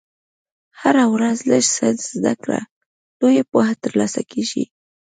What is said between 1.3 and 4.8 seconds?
لږ څه زده کړه، لویه پوهه ترلاسه کېږي.